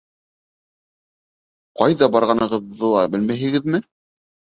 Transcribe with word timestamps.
—Ҡайҙа 1.81 2.07
барғанығыҙҙы 2.15 2.89
ла 2.95 3.05
белмәйһегеҙме? 3.17 3.83